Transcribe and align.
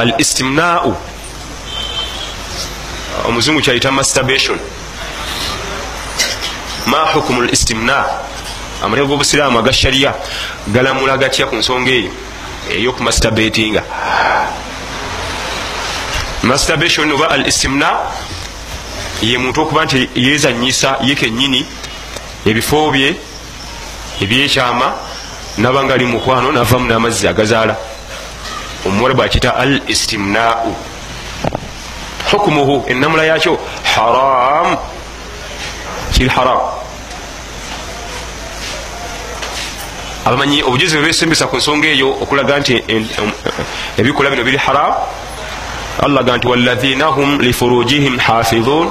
al 0.00 0.14
istimnau 0.18 0.96
omuzungu 3.28 3.60
kyayita 3.60 3.92
masturbation 3.92 4.58
ma 6.86 7.12
hukumu 7.12 7.42
l 7.42 7.50
istimna? 7.52 8.04
Amateeka 8.82 9.08
g'obusiraamu 9.08 9.58
aga 9.58 9.72
sharia 9.72 10.14
galamula 10.68 11.18
gatya 11.18 11.46
ku 11.46 11.56
nsonga 11.56 11.90
eyo? 11.90 12.10
Eyokumasturbatinga 12.70 13.82
masturbation 16.42 17.12
oba 17.12 17.30
al 17.30 17.46
istimna 17.46 17.98
ye 19.22 19.38
muntu 19.38 19.60
okuba 19.60 19.84
nti 19.84 20.08
yezanyisa 20.14 20.96
ye 21.04 21.14
kenyini 21.14 21.66
ebifo 22.46 22.90
bye 22.90 23.14
ebyekyama 24.20 24.94
naba 25.58 25.84
nga 25.84 25.94
ali 25.94 26.06
mukwano 26.06 26.52
navamu 26.52 26.88
n'amazzi 26.88 27.28
agazaala 27.28 27.89
omuwala 28.86 29.14
bwakita 29.14 29.56
al 29.56 29.80
istimnau. 29.88 30.76
Hukumuhu 32.30 32.84
enamula 32.88 33.24
yakyo 33.24 33.58
haram. 33.94 34.76
Kiri 36.12 36.28
haram. 36.28 36.60
Abamanyi 40.26 40.62
obujuzi 40.62 40.96
bwebesembesa 40.96 41.46
ku 41.46 41.56
nsonga 41.56 41.88
eyo 41.88 42.10
okulaga 42.22 42.58
nti 42.58 42.84
ebikola 43.98 44.30
bino 44.30 44.44
biri 44.44 44.56
haram. 44.56 44.94
Allah 46.02 46.24
ga 46.24 46.36
nti 46.36 46.46
waladhina 46.46 47.06
hum 47.06 47.40
lifurujihim 47.40 48.18
hafidhun 48.18 48.88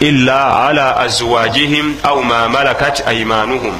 illa 0.00 0.68
ala 0.68 0.96
azwajihim 0.96 1.96
au 2.02 2.24
ma 2.24 2.48
malakat 2.48 3.02
aimanuhum 3.06 3.74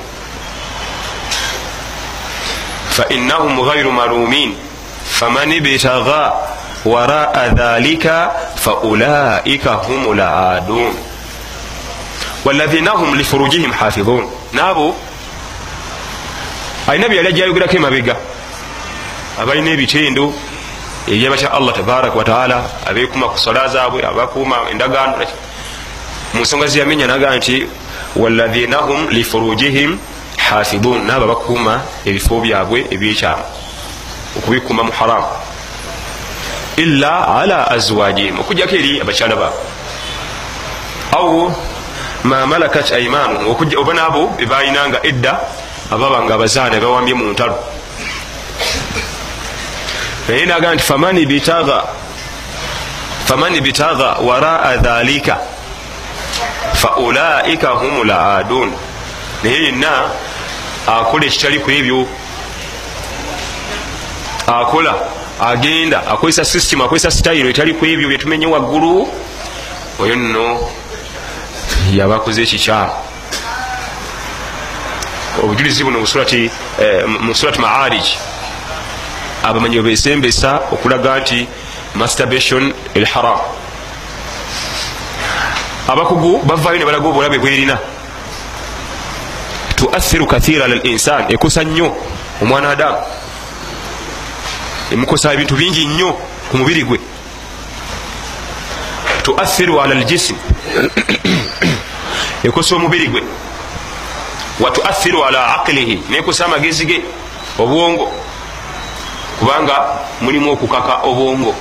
fainahum 2.90 3.60
ghairu 3.60 3.92
marumin 3.92 4.56
faman 5.18 5.52
ibtagha 5.52 6.32
waraa 6.84 7.48
dhalika 7.48 8.30
faulaika 8.54 9.72
hum 9.74 10.16
laadun 10.16 10.94
waladhina 12.44 12.90
hum 12.90 13.14
lifurujihim 13.14 13.72
hafidhun 13.72 14.28
naabo 14.52 14.94
alina 16.88 17.08
byali 17.08 17.28
ajayogerako 17.28 17.76
emabega 17.76 18.16
abalina 19.40 19.70
ebitendo 19.70 20.32
ebyabakya 21.08 21.52
allah 21.52 21.74
tabaraka 21.74 22.16
wataala 22.18 22.64
abekuma 22.86 23.28
ku 23.28 23.38
sola 23.38 23.68
zaabwe 23.68 24.06
abakuma 24.06 24.56
endagaano 24.70 25.16
mu 26.34 26.40
nsonga 26.40 26.66
zeyamenya 26.66 27.06
naga 27.06 27.36
nti 27.36 27.66
waladhina 28.16 28.76
hum 28.76 29.08
lifurujihim 29.08 29.98
hafidhun 30.36 31.06
naabo 31.06 31.24
abakuuma 31.24 31.80
ebifo 32.04 32.40
byabwe 32.40 32.86
ebyekyama 32.90 33.65
okubikuma 34.38 34.82
mu 34.82 34.92
haramu 34.92 35.26
illa 36.76 37.40
ala 37.40 37.70
azwajihim. 37.70 38.40
Okujjako 38.40 38.74
eri 38.76 39.00
abakyala 39.00 39.36
baabwe 39.36 39.76
au 41.16 41.52
ma 42.24 42.46
malakat 42.46 42.92
aimanuhum 42.92 43.56
oba 43.78 43.94
naabo 43.94 44.26
bebayinanga 44.38 45.00
edda 45.02 45.40
ababa 45.92 46.22
nga 46.22 46.34
abazaana 46.34 46.80
bawambye 46.80 47.14
mu 47.14 47.24
ntalo 47.32 47.56
naye 50.28 50.46
naga 50.46 50.74
nti 50.74 50.82
faman 50.82 51.26
bitaga 53.60 54.16
waraa 54.20 54.76
dhalika 54.76 55.38
faulaika 56.74 57.68
hum 57.68 58.06
laadun 58.06 58.72
naye 59.42 59.62
yenna 59.64 60.10
akola 60.86 61.26
ekitali 61.26 61.58
ku 61.58 61.70
ebyo 61.70 62.06
akola 64.46 64.94
agenda 65.40 66.06
akozesa 66.06 66.44
system 66.44 66.80
akozesa 66.80 67.10
sitayiro 67.10 67.48
etali 67.48 67.74
ku 67.74 67.86
ebyo 67.86 68.08
byetumenye 68.08 68.46
waggulu 68.46 69.08
oyo 70.00 70.16
nno 70.16 70.60
yabakoze 71.92 72.42
ekikyamu 72.42 73.06
obujulizi 75.42 75.84
buno 75.84 75.98
mu 76.00 76.06
surati 77.34 77.60
maarij. 77.60 78.06
Abamanyi 79.42 79.80
bwebesembesa 79.80 80.60
okulaga 80.72 81.20
nti 81.20 81.46
masturbation 81.94 82.72
el 82.94 83.04
haram. 83.04 83.38
Abakugu 85.88 86.42
bavayo 86.44 86.78
ne 86.78 86.84
balaga 86.84 87.08
obulabe 87.08 87.38
bwerina. 87.38 87.78
Tuathiru 89.76 90.26
kathira 90.26 90.64
ala 90.64 90.74
linsan 90.74 91.24
ekosa 91.28 91.64
nnyo 91.64 91.96
omwana 92.42 92.70
adamu 92.70 92.96
emukosa 94.92 95.32
ebintu 95.32 95.56
bingi 95.56 95.86
nnyo 95.86 96.12
ku 96.50 96.56
mubiri 96.56 96.84
gwe. 96.84 96.98
Tuathiru 99.22 99.80
ala 99.80 99.94
ljism 99.94 100.36
ekosa 102.46 102.76
omubiri 102.76 103.08
gwe. 103.08 103.22
Watuathiru 104.60 105.24
ala 105.24 105.60
aqilihi 105.60 106.02
nekosa 106.10 106.44
amagezi 106.44 106.86
ge 106.86 107.02
obwongo. 107.58 108.12
Kubanga 109.38 109.84
mulimu 110.20 110.52
okukaka 110.52 111.02
obwongo. 111.02 111.54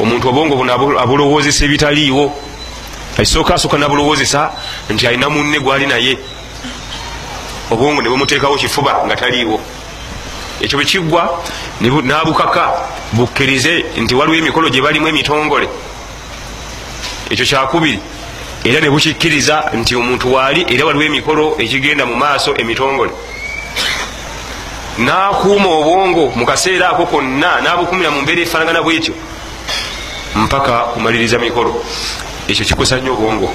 Omuntu 0.00 0.28
obwongo 0.28 0.56
buno 0.56 0.72
abulowozesa 1.00 1.64
ebitaliiwo. 1.64 2.32
Akisooka 3.18 3.54
asooka 3.54 3.78
nabulowozesa 3.78 4.50
nti 4.90 5.06
alina 5.06 5.28
munne 5.28 5.60
gwali 5.60 5.86
naye. 5.86 6.18
Obwongo 7.70 8.02
nebumuteekawo 8.02 8.56
kifuba 8.56 9.04
nga 9.06 9.16
taliiwo 9.16 9.60
ekyo 10.60 10.78
bwekiggwa 10.78 11.42
nabukaka 11.80 12.72
bukkirize 13.12 13.84
nti 13.96 14.14
waliwo 14.14 14.36
emikolo 14.38 14.68
gye 14.68 14.82
balimu 14.82 15.08
emitongole. 15.08 15.68
Ekyo 17.30 17.44
kyakubiri 17.46 17.98
era 18.64 18.80
nebukikkiriza 18.80 19.70
nti 19.74 19.96
omuntu 19.96 20.34
waali 20.34 20.66
era 20.68 20.84
waliwo 20.84 21.04
emikolo 21.04 21.56
ekigenda 21.58 22.06
mu 22.06 22.14
maaso 22.16 22.54
emitongole. 22.56 23.10
Nakuuma 24.98 25.68
obwongo 25.68 26.32
mu 26.36 26.44
kaseera 26.46 26.90
ako 26.90 27.06
konna 27.06 27.60
nabukumira 27.60 28.10
mu 28.10 28.20
mbeera 28.22 28.42
efaanagana 28.42 28.82
bwetyo 28.82 29.14
mpaka 30.36 30.72
kumaliriza 30.92 31.38
mikolo. 31.38 31.84
Ekyo 32.48 32.64
kikosa 32.64 32.96
nnyo 32.96 33.12
obwongo 33.12 33.48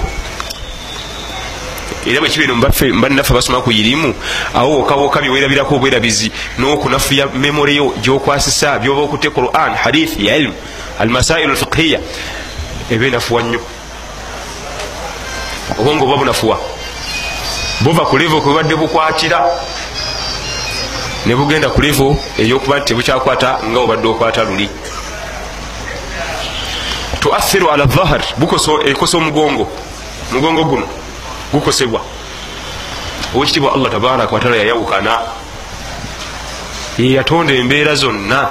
era 2.06 2.20
bwekibino 2.20 2.54
mbannaffe 2.54 3.34
basoma 3.34 3.60
ku 3.60 3.72
irimu 3.72 4.14
awo 4.54 4.78
wokawoka 4.78 5.20
byewerabirako 5.20 5.74
obwerabizi 5.74 6.30
n'okunafuya 6.58 7.26
memoreyo 7.26 7.94
gyokwasisa 8.02 8.78
byoba 8.78 9.02
okutte 9.02 9.30
quran 9.30 9.74
hadith 9.74 10.20
ya 10.20 10.36
ilmu 10.36 10.54
almasailu 10.98 11.50
alfiqhiya 11.50 12.00
eba 12.90 13.06
enafuwa 13.06 13.42
nnyo. 13.42 13.60
Obwongo 15.78 16.06
buba 16.06 16.16
bunafuwa. 16.16 16.58
Buva 17.80 18.04
ku 18.06 18.18
levo 18.18 18.40
kwebadde 18.40 18.74
bukwatira 18.76 19.44
ne 21.26 21.34
bugenda 21.34 21.68
ku 21.68 21.80
levo 21.82 22.16
eyokuba 22.38 22.78
nti 22.78 22.86
tebukyakwata 22.86 23.58
nga 23.68 23.78
obadde 23.80 24.08
okwata 24.08 24.44
luli. 24.44 24.68
Tuathiru 27.20 27.70
ala 27.70 27.84
dhahar 27.84 28.22
ekosa 28.86 29.18
omugongo 29.18 29.68
mugongo 30.32 30.64
guno 30.64 30.86
gukosebwa 31.52 32.00
owekitibwa 33.34 33.74
allah 33.74 33.90
tabaraka 33.90 34.34
watala 34.34 34.56
yayawukana. 34.56 35.18
Yeyatonda 36.98 37.54
embeera 37.54 37.94
zonna. 37.94 38.48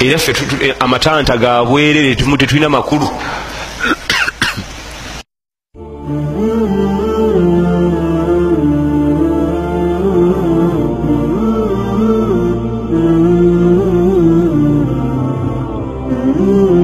Era 0.00 0.18
ffe 0.18 0.32
eh, 0.66 0.74
amatanta 0.80 1.36
gabwerere 1.36 2.14
tetulina 2.14 2.68
makulu. 2.68 3.08
Mm-hmm. 16.38 16.72